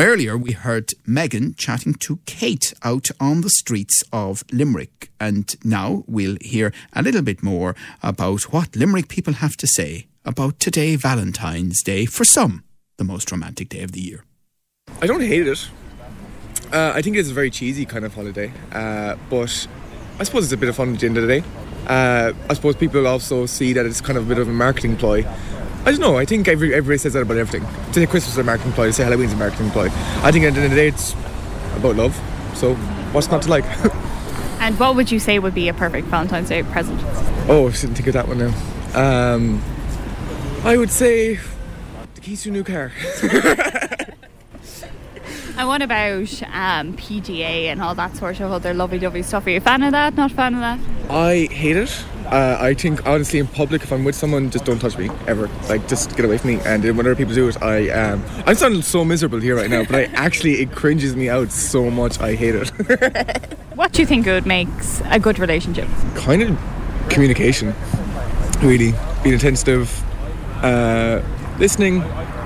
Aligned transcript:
earlier, 0.00 0.36
we 0.38 0.52
heard 0.52 0.92
Megan 1.06 1.54
chatting 1.54 1.94
to 2.00 2.18
Kate 2.24 2.72
out 2.82 3.08
on 3.20 3.42
the 3.42 3.50
streets 3.50 4.02
of 4.12 4.42
Limerick. 4.50 5.10
And 5.20 5.54
now 5.62 6.04
we'll 6.06 6.38
hear 6.40 6.72
a 6.94 7.02
little 7.02 7.22
bit 7.22 7.42
more 7.42 7.76
about 8.02 8.44
what 8.52 8.74
Limerick 8.74 9.08
people 9.08 9.34
have 9.34 9.56
to 9.58 9.66
say 9.66 10.06
about 10.24 10.58
today, 10.58 10.96
Valentine's 10.96 11.82
Day, 11.82 12.06
for 12.06 12.24
some, 12.24 12.64
the 12.96 13.04
most 13.04 13.30
romantic 13.30 13.68
day 13.68 13.82
of 13.82 13.92
the 13.92 14.00
year. 14.00 14.24
I 15.02 15.06
don't 15.06 15.20
hate 15.20 15.46
it. 15.46 15.68
Uh, 16.72 16.92
I 16.94 17.02
think 17.02 17.16
it's 17.16 17.30
a 17.30 17.34
very 17.34 17.50
cheesy 17.50 17.84
kind 17.84 18.04
of 18.04 18.14
holiday, 18.14 18.52
uh, 18.72 19.16
but 19.28 19.68
I 20.18 20.24
suppose 20.24 20.44
it's 20.44 20.52
a 20.52 20.56
bit 20.56 20.70
of 20.70 20.76
fun 20.76 20.94
at 20.94 21.00
the 21.00 21.06
end 21.06 21.18
of 21.18 21.26
the 21.26 21.40
day. 21.40 21.46
Uh, 21.86 22.32
I 22.48 22.54
suppose 22.54 22.74
people 22.74 23.06
also 23.06 23.44
see 23.44 23.74
that 23.74 23.84
it's 23.84 24.00
kind 24.00 24.16
of 24.16 24.24
a 24.24 24.28
bit 24.28 24.38
of 24.38 24.48
a 24.48 24.52
marketing 24.52 24.96
ploy. 24.96 25.26
I 25.86 25.90
don't 25.90 26.00
know. 26.00 26.16
I 26.16 26.24
think 26.24 26.48
every, 26.48 26.74
everybody 26.74 26.98
says 26.98 27.12
that 27.12 27.22
about 27.22 27.36
everything. 27.36 27.68
To 27.92 28.00
say 28.00 28.06
Christmas 28.06 28.32
is 28.32 28.38
a 28.38 28.44
marketing 28.44 28.72
ploy, 28.72 28.86
to 28.86 28.92
say 28.92 29.04
Halloween's 29.04 29.34
a 29.34 29.36
marketing 29.36 29.70
ploy. 29.70 29.86
I 30.22 30.32
think 30.32 30.44
at 30.44 30.54
the 30.54 30.60
end 30.60 30.64
of 30.64 30.70
the 30.70 30.76
day, 30.76 30.88
it's 30.88 31.12
about 31.76 31.96
love. 31.96 32.14
So 32.54 32.74
what's 33.12 33.30
not 33.30 33.42
to 33.42 33.50
like? 33.50 33.64
And 34.60 34.78
what 34.80 34.96
would 34.96 35.12
you 35.12 35.18
say 35.18 35.38
would 35.38 35.52
be 35.52 35.68
a 35.68 35.74
perfect 35.74 36.06
Valentine's 36.06 36.48
Day 36.48 36.62
present? 36.62 36.98
oh, 37.50 37.68
I 37.68 37.72
didn't 37.72 37.96
think 37.96 38.06
of 38.06 38.14
that 38.14 38.26
one 38.26 38.38
now. 38.38 39.34
Um, 39.34 39.62
I 40.64 40.78
would 40.78 40.88
say 40.88 41.38
the 42.14 42.20
keys 42.22 42.44
to 42.44 42.48
a 42.48 42.52
new 42.52 42.64
car. 42.64 42.90
And 45.56 45.68
what 45.68 45.82
about 45.82 46.42
um, 46.52 46.96
PDA 46.96 47.66
and 47.66 47.80
all 47.80 47.94
that 47.94 48.16
sort 48.16 48.40
of 48.40 48.50
other 48.50 48.74
lovey-dovey 48.74 49.22
stuff? 49.22 49.46
Are 49.46 49.50
you 49.50 49.58
a 49.58 49.60
fan 49.60 49.84
of 49.84 49.92
that? 49.92 50.16
Not 50.16 50.32
a 50.32 50.34
fan 50.34 50.54
of 50.54 50.60
that? 50.60 50.80
I 51.08 51.46
hate 51.48 51.76
it. 51.76 52.04
Uh, 52.26 52.56
I 52.60 52.74
think 52.74 53.06
honestly, 53.06 53.38
in 53.38 53.46
public, 53.46 53.82
if 53.82 53.92
I'm 53.92 54.04
with 54.04 54.14
someone, 54.14 54.50
just 54.50 54.64
don't 54.64 54.78
touch 54.78 54.96
me 54.96 55.10
ever. 55.26 55.48
Like, 55.68 55.86
just 55.88 56.16
get 56.16 56.24
away 56.24 56.38
from 56.38 56.50
me. 56.50 56.60
And 56.64 56.82
then 56.82 56.96
when 56.96 57.06
other 57.06 57.14
people 57.14 57.34
do 57.34 57.48
it, 57.48 57.60
I 57.62 57.90
um, 57.90 58.24
I'm 58.46 58.54
sounding 58.56 58.82
so 58.82 59.04
miserable 59.04 59.40
here 59.40 59.56
right 59.56 59.70
now, 59.70 59.84
but 59.84 59.94
I 59.94 60.02
actually 60.14 60.60
it 60.62 60.72
cringes 60.72 61.14
me 61.14 61.28
out 61.28 61.50
so 61.52 61.90
much. 61.90 62.20
I 62.20 62.34
hate 62.34 62.54
it. 62.54 63.58
What 63.74 63.90
do 63.92 64.02
you 64.02 64.06
think 64.06 64.24
good 64.24 64.46
makes 64.46 65.02
a 65.06 65.18
good 65.18 65.40
relationship? 65.40 65.88
kind 66.14 66.42
of 66.42 66.56
communication, 67.10 67.74
really 68.62 68.94
being 69.24 69.34
attentive, 69.34 69.90
uh, 70.62 71.20
listening. 71.58 71.96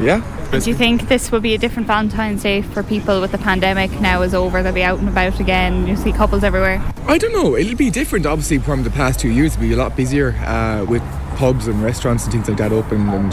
Yeah. 0.00 0.20
Do 0.52 0.68
you 0.68 0.76
think 0.76 1.08
this 1.08 1.32
will 1.32 1.40
be 1.40 1.54
a 1.54 1.58
different 1.58 1.88
Valentine's 1.88 2.42
Day 2.42 2.60
for 2.60 2.82
people 2.82 3.22
with 3.22 3.32
the 3.32 3.38
pandemic 3.38 3.90
now 4.02 4.20
is 4.20 4.34
over? 4.34 4.62
They'll 4.62 4.74
be 4.74 4.82
out 4.82 4.98
and 4.98 5.08
about 5.08 5.40
again. 5.40 5.86
You 5.86 5.96
see 5.96 6.12
couples 6.12 6.44
everywhere. 6.44 6.84
I 7.06 7.16
don't 7.16 7.32
know. 7.32 7.56
It'll 7.56 7.74
be 7.74 7.88
different, 7.88 8.26
obviously, 8.26 8.58
from 8.58 8.82
the 8.82 8.90
past 8.90 9.18
two 9.18 9.30
years. 9.30 9.54
It'll 9.54 9.62
be 9.62 9.72
a 9.72 9.76
lot 9.76 9.96
busier 9.96 10.32
uh, 10.32 10.84
with 10.86 11.02
pubs 11.36 11.66
and 11.66 11.82
restaurants 11.82 12.24
and 12.24 12.32
things 12.32 12.48
like 12.48 12.58
that 12.58 12.72
open. 12.72 13.08
And 13.08 13.32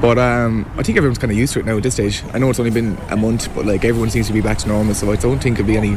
but 0.00 0.18
um, 0.18 0.70
I 0.76 0.82
think 0.82 0.98
everyone's 0.98 1.18
kind 1.18 1.30
of 1.30 1.38
used 1.38 1.54
to 1.54 1.60
it 1.60 1.64
now 1.64 1.78
at 1.78 1.82
this 1.82 1.94
stage. 1.94 2.22
I 2.34 2.38
know 2.38 2.50
it's 2.50 2.58
only 2.58 2.70
been 2.70 2.98
a 3.08 3.16
month, 3.16 3.54
but 3.54 3.64
like 3.64 3.84
everyone 3.84 4.10
seems 4.10 4.26
to 4.26 4.32
be 4.32 4.42
back 4.42 4.58
to 4.58 4.68
normal. 4.68 4.94
So 4.94 5.10
I 5.10 5.16
don't 5.16 5.42
think 5.42 5.58
it'll 5.58 5.66
be 5.66 5.78
any 5.78 5.96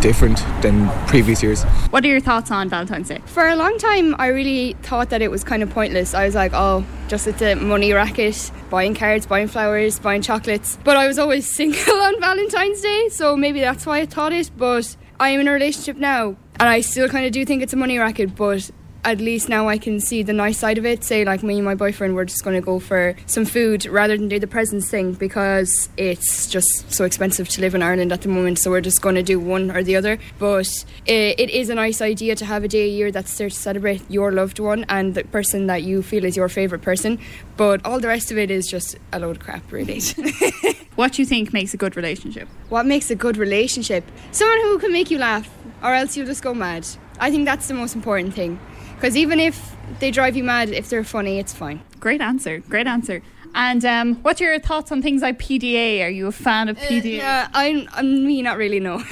different 0.00 0.38
than 0.62 0.88
previous 1.08 1.42
years. 1.42 1.64
What 1.90 2.04
are 2.04 2.08
your 2.08 2.20
thoughts 2.20 2.50
on 2.50 2.68
Valentine's 2.68 3.08
Day? 3.08 3.20
For 3.26 3.48
a 3.48 3.56
long 3.56 3.76
time, 3.78 4.14
I 4.18 4.28
really 4.28 4.74
thought 4.82 5.10
that 5.10 5.22
it 5.22 5.30
was 5.30 5.42
kind 5.42 5.62
of 5.62 5.70
pointless. 5.70 6.14
I 6.14 6.24
was 6.24 6.34
like, 6.34 6.52
oh, 6.54 6.84
just 7.08 7.26
it's 7.26 7.42
a 7.42 7.54
money 7.54 7.92
racket, 7.92 8.52
buying 8.70 8.94
cards, 8.94 9.26
buying 9.26 9.48
flowers, 9.48 9.98
buying 9.98 10.22
chocolates. 10.22 10.78
But 10.84 10.96
I 10.96 11.08
was 11.08 11.18
always 11.18 11.52
single 11.54 11.96
on 11.96 12.20
Valentine's 12.20 12.80
Day, 12.80 13.08
so 13.08 13.36
maybe 13.36 13.60
that's 13.60 13.86
why 13.86 13.98
I 13.98 14.06
thought 14.06 14.32
it. 14.32 14.50
But 14.56 14.96
I 15.18 15.30
am 15.30 15.40
in 15.40 15.48
a 15.48 15.52
relationship 15.52 15.96
now, 15.96 16.36
and 16.60 16.68
I 16.68 16.80
still 16.80 17.08
kind 17.08 17.26
of 17.26 17.32
do 17.32 17.44
think 17.44 17.62
it's 17.62 17.72
a 17.72 17.76
money 17.76 17.98
racket, 17.98 18.36
but 18.36 18.70
at 19.12 19.18
least 19.18 19.48
now 19.48 19.68
I 19.68 19.78
can 19.78 20.00
see 20.00 20.22
the 20.22 20.32
nice 20.32 20.58
side 20.58 20.78
of 20.78 20.84
it. 20.84 21.02
Say, 21.04 21.24
like 21.24 21.42
me 21.42 21.56
and 21.56 21.64
my 21.64 21.74
boyfriend, 21.74 22.14
we're 22.14 22.24
just 22.24 22.44
going 22.44 22.56
to 22.56 22.64
go 22.64 22.78
for 22.78 23.16
some 23.26 23.44
food 23.44 23.86
rather 23.86 24.16
than 24.16 24.28
do 24.28 24.38
the 24.38 24.46
presents 24.46 24.90
thing 24.90 25.12
because 25.12 25.88
it's 25.96 26.46
just 26.46 26.92
so 26.92 27.04
expensive 27.04 27.48
to 27.50 27.60
live 27.60 27.74
in 27.74 27.82
Ireland 27.82 28.12
at 28.12 28.22
the 28.22 28.28
moment. 28.28 28.58
So 28.58 28.70
we're 28.70 28.80
just 28.80 29.00
going 29.00 29.14
to 29.14 29.22
do 29.22 29.40
one 29.40 29.70
or 29.70 29.82
the 29.82 29.96
other. 29.96 30.18
But 30.38 30.68
it, 31.06 31.40
it 31.40 31.50
is 31.50 31.70
a 31.70 31.74
nice 31.74 32.00
idea 32.00 32.36
to 32.36 32.44
have 32.44 32.64
a 32.64 32.68
day 32.68 32.84
a 32.84 32.88
year 32.88 33.10
that's 33.10 33.36
there 33.38 33.48
to 33.48 33.54
celebrate 33.54 34.02
your 34.10 34.32
loved 34.32 34.58
one 34.58 34.84
and 34.88 35.14
the 35.14 35.24
person 35.24 35.66
that 35.68 35.82
you 35.82 36.02
feel 36.02 36.24
is 36.24 36.36
your 36.36 36.48
favourite 36.48 36.82
person. 36.82 37.18
But 37.56 37.84
all 37.84 38.00
the 38.00 38.08
rest 38.08 38.30
of 38.30 38.38
it 38.38 38.50
is 38.50 38.66
just 38.66 38.96
a 39.12 39.18
load 39.18 39.36
of 39.36 39.42
crap, 39.42 39.72
really. 39.72 40.00
What 40.98 41.12
do 41.12 41.22
you 41.22 41.26
think 41.26 41.52
makes 41.52 41.72
a 41.74 41.76
good 41.76 41.94
relationship? 41.94 42.48
what 42.70 42.84
makes 42.84 43.08
a 43.08 43.14
good 43.14 43.36
relationship? 43.36 44.02
Someone 44.32 44.58
who 44.62 44.80
can 44.80 44.90
make 44.90 45.12
you 45.12 45.18
laugh, 45.18 45.48
or 45.80 45.94
else 45.94 46.16
you'll 46.16 46.26
just 46.26 46.42
go 46.42 46.52
mad. 46.52 46.88
I 47.20 47.30
think 47.30 47.44
that's 47.44 47.68
the 47.68 47.74
most 47.74 47.94
important 47.94 48.34
thing. 48.34 48.58
Because 48.98 49.16
even 49.16 49.38
if 49.38 49.76
they 50.00 50.10
drive 50.10 50.36
you 50.36 50.42
mad, 50.42 50.70
if 50.70 50.90
they're 50.90 51.04
funny, 51.04 51.38
it's 51.38 51.54
fine. 51.54 51.80
Great 52.00 52.20
answer. 52.20 52.58
Great 52.58 52.88
answer. 52.88 53.22
And 53.54 53.84
um, 53.84 54.16
what 54.16 54.40
are 54.40 54.44
your 54.44 54.58
thoughts 54.58 54.90
on 54.90 55.02
things 55.02 55.22
like 55.22 55.38
PDA? 55.38 56.04
Are 56.04 56.08
you 56.08 56.26
a 56.26 56.32
fan 56.32 56.68
of 56.68 56.76
PDA? 56.78 57.18
Yeah, 57.18 57.48
I'm, 57.54 57.88
I'm 57.92 58.26
me, 58.26 58.42
not 58.42 58.56
really, 58.56 58.80
no. 58.80 58.96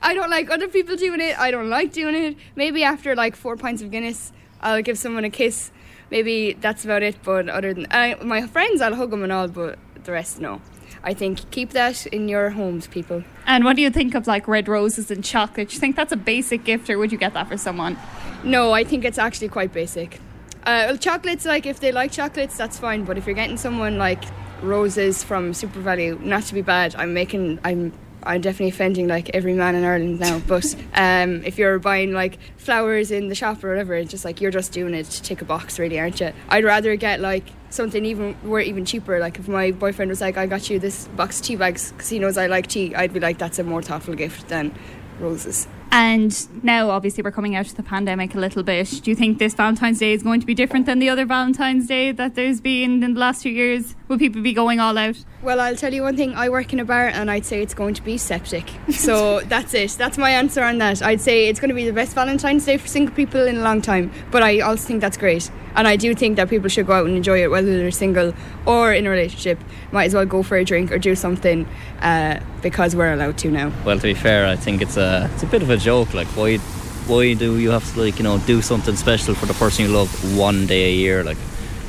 I 0.00 0.12
don't 0.14 0.30
like 0.30 0.48
other 0.48 0.68
people 0.68 0.94
doing 0.94 1.20
it. 1.20 1.36
I 1.40 1.50
don't 1.50 1.68
like 1.68 1.92
doing 1.92 2.14
it. 2.14 2.36
Maybe 2.54 2.84
after 2.84 3.16
like 3.16 3.34
four 3.34 3.56
pints 3.56 3.82
of 3.82 3.90
Guinness, 3.90 4.32
I'll 4.60 4.80
give 4.80 4.96
someone 4.96 5.24
a 5.24 5.30
kiss. 5.30 5.72
Maybe 6.12 6.52
that's 6.52 6.84
about 6.84 7.02
it. 7.02 7.16
But 7.24 7.48
other 7.48 7.74
than 7.74 7.88
I, 7.90 8.14
my 8.22 8.46
friends, 8.46 8.80
I'll 8.80 8.94
hug 8.94 9.10
them 9.10 9.24
and 9.24 9.32
all, 9.32 9.48
but 9.48 9.76
the 10.04 10.12
rest, 10.12 10.40
no. 10.40 10.60
I 11.02 11.14
think 11.14 11.50
keep 11.50 11.70
that 11.70 12.06
in 12.06 12.28
your 12.28 12.50
homes, 12.50 12.86
people. 12.86 13.24
And 13.46 13.64
what 13.64 13.76
do 13.76 13.82
you 13.82 13.90
think 13.90 14.14
of 14.14 14.26
like 14.26 14.46
red 14.46 14.68
roses 14.68 15.10
and 15.10 15.24
chocolate? 15.24 15.68
Do 15.68 15.74
you 15.74 15.80
think 15.80 15.96
that's 15.96 16.12
a 16.12 16.16
basic 16.16 16.64
gift, 16.64 16.90
or 16.90 16.98
would 16.98 17.10
you 17.10 17.18
get 17.18 17.34
that 17.34 17.48
for 17.48 17.56
someone? 17.56 17.96
No, 18.44 18.72
I 18.72 18.84
think 18.84 19.04
it's 19.04 19.18
actually 19.18 19.48
quite 19.48 19.72
basic. 19.72 20.20
Uh, 20.62 20.84
well, 20.88 20.96
chocolates, 20.98 21.46
like 21.46 21.64
if 21.64 21.80
they 21.80 21.90
like 21.90 22.12
chocolates, 22.12 22.56
that's 22.56 22.78
fine. 22.78 23.04
But 23.04 23.16
if 23.16 23.26
you're 23.26 23.34
getting 23.34 23.56
someone 23.56 23.96
like 23.96 24.22
roses 24.62 25.24
from 25.24 25.52
SuperValu, 25.52 26.20
not 26.20 26.42
to 26.44 26.54
be 26.54 26.62
bad, 26.62 26.94
I'm 26.96 27.14
making, 27.14 27.58
I'm, 27.64 27.92
I'm 28.22 28.40
definitely 28.40 28.68
offending 28.68 29.08
like 29.08 29.30
every 29.30 29.54
man 29.54 29.74
in 29.74 29.84
Ireland 29.84 30.20
now. 30.20 30.38
But 30.40 30.74
um, 30.94 31.44
if 31.44 31.58
you're 31.58 31.78
buying 31.78 32.12
like 32.12 32.38
flowers 32.56 33.10
in 33.10 33.28
the 33.28 33.34
shop 33.34 33.62
or 33.64 33.70
whatever, 33.70 33.94
it's 33.94 34.10
just 34.10 34.24
like 34.24 34.40
you're 34.40 34.50
just 34.50 34.72
doing 34.72 34.94
it 34.94 35.06
to 35.06 35.22
tick 35.22 35.42
a 35.42 35.44
box, 35.44 35.78
really, 35.78 35.98
aren't 35.98 36.20
you? 36.20 36.32
I'd 36.48 36.64
rather 36.64 36.96
get 36.96 37.20
like 37.20 37.44
something 37.70 38.04
even 38.04 38.36
were 38.42 38.60
even 38.60 38.84
cheaper. 38.84 39.18
Like 39.18 39.38
if 39.38 39.48
my 39.48 39.70
boyfriend 39.70 40.10
was 40.10 40.20
like, 40.20 40.36
"I 40.36 40.46
got 40.46 40.68
you 40.70 40.78
this 40.78 41.08
box 41.08 41.40
of 41.40 41.46
tea 41.46 41.56
bags 41.56 41.92
because 41.92 42.08
he 42.08 42.18
knows 42.18 42.36
I 42.36 42.46
like 42.46 42.66
tea," 42.66 42.94
I'd 42.94 43.12
be 43.12 43.20
like, 43.20 43.38
"That's 43.38 43.58
a 43.58 43.64
more 43.64 43.82
thoughtful 43.82 44.14
gift 44.14 44.48
than 44.48 44.74
roses." 45.18 45.66
And 45.92 46.64
now, 46.64 46.90
obviously, 46.90 47.22
we're 47.22 47.32
coming 47.32 47.56
out 47.56 47.66
of 47.66 47.76
the 47.76 47.82
pandemic 47.82 48.34
a 48.34 48.38
little 48.38 48.62
bit. 48.62 49.00
Do 49.02 49.10
you 49.10 49.16
think 49.16 49.38
this 49.38 49.54
Valentine's 49.54 49.98
Day 49.98 50.12
is 50.12 50.22
going 50.22 50.40
to 50.40 50.46
be 50.46 50.54
different 50.54 50.86
than 50.86 51.00
the 51.00 51.08
other 51.08 51.26
Valentine's 51.26 51.88
Day 51.88 52.12
that 52.12 52.36
there's 52.36 52.60
been 52.60 53.02
in 53.02 53.14
the 53.14 53.20
last 53.20 53.42
few 53.42 53.52
years? 53.52 53.96
Will 54.06 54.18
people 54.18 54.40
be 54.40 54.52
going 54.52 54.78
all 54.78 54.96
out? 54.96 55.16
Well, 55.42 55.60
I'll 55.60 55.74
tell 55.74 55.92
you 55.92 56.02
one 56.02 56.16
thing. 56.16 56.34
I 56.34 56.48
work 56.48 56.72
in 56.72 56.78
a 56.78 56.84
bar, 56.84 57.08
and 57.08 57.30
I'd 57.30 57.44
say 57.44 57.60
it's 57.60 57.74
going 57.74 57.94
to 57.94 58.02
be 58.02 58.18
septic. 58.18 58.70
So 58.90 59.40
that's 59.48 59.74
it. 59.74 59.90
That's 59.92 60.16
my 60.16 60.30
answer 60.30 60.62
on 60.62 60.78
that. 60.78 61.02
I'd 61.02 61.20
say 61.20 61.48
it's 61.48 61.58
going 61.58 61.70
to 61.70 61.74
be 61.74 61.86
the 61.86 61.92
best 61.92 62.14
Valentine's 62.14 62.64
Day 62.64 62.76
for 62.76 62.86
single 62.86 63.14
people 63.14 63.44
in 63.44 63.56
a 63.56 63.62
long 63.62 63.82
time. 63.82 64.12
But 64.30 64.44
I 64.44 64.60
also 64.60 64.86
think 64.86 65.00
that's 65.00 65.16
great, 65.16 65.50
and 65.74 65.88
I 65.88 65.96
do 65.96 66.14
think 66.14 66.36
that 66.36 66.48
people 66.50 66.68
should 66.68 66.86
go 66.86 66.92
out 66.92 67.06
and 67.06 67.16
enjoy 67.16 67.42
it, 67.42 67.50
whether 67.50 67.76
they're 67.76 67.90
single 67.90 68.32
or 68.64 68.92
in 68.92 69.06
a 69.06 69.10
relationship. 69.10 69.58
Might 69.90 70.04
as 70.04 70.14
well 70.14 70.26
go 70.26 70.44
for 70.44 70.56
a 70.56 70.64
drink 70.64 70.92
or 70.92 70.98
do 70.98 71.16
something 71.16 71.66
uh, 72.00 72.38
because 72.62 72.94
we're 72.94 73.12
allowed 73.12 73.38
to 73.38 73.50
now. 73.50 73.72
Well, 73.84 73.96
to 73.96 74.02
be 74.02 74.14
fair, 74.14 74.46
I 74.46 74.56
think 74.56 74.82
it's 74.82 74.96
a 74.96 75.28
it's 75.34 75.42
a 75.42 75.46
bit 75.46 75.62
of 75.62 75.70
a 75.70 75.76
joke. 75.80 76.14
Like, 76.14 76.28
why 76.28 76.58
why 77.06 77.34
do 77.34 77.58
you 77.58 77.70
have 77.70 77.92
to 77.94 78.00
like 78.04 78.18
you 78.18 78.24
know 78.24 78.38
do 78.38 78.62
something 78.62 78.96
special 78.96 79.34
for 79.34 79.46
the 79.46 79.54
person 79.54 79.84
you 79.84 79.90
love 79.90 80.36
one 80.36 80.66
day 80.66 80.90
a 80.90 80.94
year? 80.94 81.24
Like, 81.24 81.38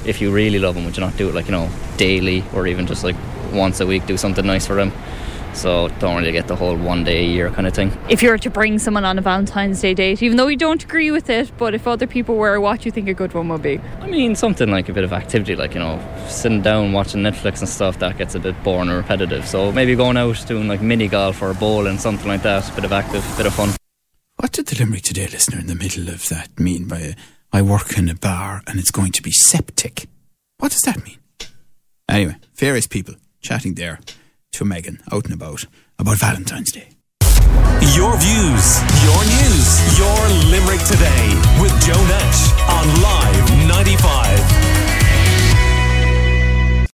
if 0.05 0.21
you 0.21 0.31
really 0.31 0.59
love 0.59 0.75
them, 0.75 0.85
would 0.85 0.97
you 0.97 1.01
not 1.01 1.15
do 1.17 1.29
it 1.29 1.35
like 1.35 1.45
you 1.45 1.51
know 1.51 1.69
daily 1.97 2.43
or 2.53 2.67
even 2.67 2.87
just 2.87 3.03
like 3.03 3.15
once 3.53 3.79
a 3.79 3.85
week? 3.85 4.05
Do 4.05 4.17
something 4.17 4.45
nice 4.45 4.65
for 4.65 4.75
them. 4.75 4.91
So 5.53 5.89
don't 5.99 6.17
really 6.17 6.31
get 6.31 6.47
the 6.47 6.55
whole 6.55 6.77
one 6.77 7.03
day 7.03 7.25
a 7.25 7.27
year 7.27 7.49
kind 7.49 7.67
of 7.67 7.73
thing. 7.73 7.91
If 8.09 8.23
you 8.23 8.29
were 8.29 8.37
to 8.37 8.49
bring 8.49 8.79
someone 8.79 9.03
on 9.03 9.19
a 9.19 9.21
Valentine's 9.21 9.81
Day 9.81 9.93
date, 9.93 10.23
even 10.23 10.37
though 10.37 10.47
you 10.47 10.57
don't 10.57 10.81
agree 10.83 11.11
with 11.11 11.29
it, 11.29 11.51
but 11.57 11.73
if 11.73 11.87
other 11.87 12.07
people 12.07 12.35
were, 12.35 12.59
what 12.59 12.81
do 12.81 12.85
you 12.85 12.91
think 12.91 13.09
a 13.09 13.13
good 13.13 13.33
one 13.33 13.49
would 13.49 13.61
be? 13.61 13.79
I 13.99 14.07
mean, 14.07 14.35
something 14.35 14.69
like 14.69 14.87
a 14.89 14.93
bit 14.93 15.03
of 15.03 15.13
activity, 15.13 15.55
like 15.55 15.73
you 15.73 15.79
know, 15.79 16.01
sitting 16.27 16.61
down 16.61 16.93
watching 16.93 17.21
Netflix 17.21 17.59
and 17.59 17.69
stuff. 17.69 17.99
That 17.99 18.17
gets 18.17 18.35
a 18.35 18.39
bit 18.39 18.61
boring 18.63 18.89
or 18.89 18.97
repetitive. 18.97 19.45
So 19.47 19.71
maybe 19.71 19.95
going 19.95 20.17
out 20.17 20.43
doing 20.47 20.67
like 20.67 20.81
mini 20.81 21.07
golf 21.07 21.41
or 21.41 21.53
bowling, 21.53 21.97
something 21.97 22.27
like 22.27 22.43
that. 22.43 22.69
A 22.69 22.75
bit 22.75 22.85
of 22.85 22.93
active, 22.93 23.23
bit 23.37 23.45
of 23.45 23.53
fun. 23.53 23.80
What 24.41 24.53
did 24.53 24.65
the 24.65 24.75
Limerick 24.83 25.03
Today 25.03 25.27
listener 25.27 25.59
in 25.59 25.67
the 25.67 25.75
middle 25.75 26.09
of 26.09 26.27
that 26.29 26.59
mean 26.59 26.87
by 26.87 27.13
I 27.53 27.61
work 27.61 27.95
in 27.95 28.09
a 28.09 28.15
bar 28.15 28.63
and 28.65 28.79
it's 28.79 28.89
going 28.89 29.11
to 29.11 29.21
be 29.21 29.29
septic? 29.29 30.07
What 30.57 30.71
does 30.71 30.81
that 30.81 31.05
mean? 31.05 31.19
Anyway, 32.09 32.37
various 32.55 32.87
people 32.87 33.13
chatting 33.41 33.75
there 33.75 33.99
to 34.53 34.65
Megan 34.65 34.99
out 35.11 35.25
and 35.25 35.35
about 35.35 35.65
about 35.99 36.17
Valentine's 36.17 36.71
Day. 36.71 36.87
Your 37.93 38.17
views, 38.17 38.81
your 39.05 39.21
news, 39.29 39.99
your 39.99 40.17
Limerick 40.49 40.81
today 40.89 41.30